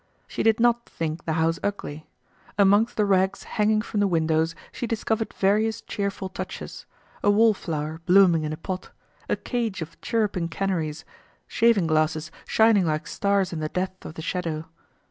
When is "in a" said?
8.43-8.57